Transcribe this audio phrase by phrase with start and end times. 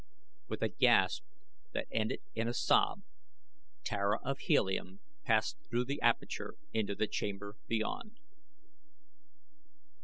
[0.47, 1.25] With a gasp
[1.73, 3.03] that ended in a sob
[3.83, 8.17] Tara of Helium passed through the aperture into the chamber beyond.